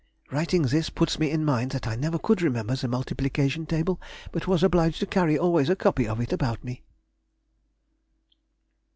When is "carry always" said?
5.05-5.69